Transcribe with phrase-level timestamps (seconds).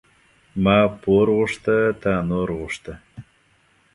[0.63, 2.93] ما پور غوښته تا نور غوښته.